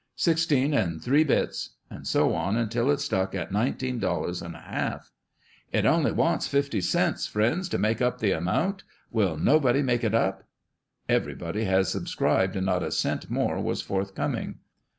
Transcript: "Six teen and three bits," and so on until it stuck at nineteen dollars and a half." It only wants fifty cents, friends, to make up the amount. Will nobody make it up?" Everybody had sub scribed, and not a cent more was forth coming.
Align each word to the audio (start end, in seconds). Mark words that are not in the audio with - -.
"Six 0.15 0.47
teen 0.47 0.73
and 0.73 0.99
three 0.99 1.23
bits," 1.23 1.75
and 1.87 2.07
so 2.07 2.33
on 2.33 2.55
until 2.57 2.89
it 2.89 2.99
stuck 2.99 3.35
at 3.35 3.51
nineteen 3.51 3.99
dollars 3.99 4.41
and 4.41 4.55
a 4.55 4.59
half." 4.61 5.11
It 5.71 5.85
only 5.85 6.11
wants 6.11 6.47
fifty 6.47 6.81
cents, 6.81 7.27
friends, 7.27 7.69
to 7.69 7.77
make 7.77 8.01
up 8.01 8.17
the 8.17 8.31
amount. 8.31 8.81
Will 9.11 9.37
nobody 9.37 9.83
make 9.83 10.03
it 10.03 10.15
up?" 10.15 10.41
Everybody 11.07 11.65
had 11.65 11.85
sub 11.85 12.07
scribed, 12.07 12.55
and 12.55 12.65
not 12.65 12.81
a 12.81 12.89
cent 12.91 13.29
more 13.29 13.61
was 13.61 13.83
forth 13.83 14.15
coming. 14.15 14.55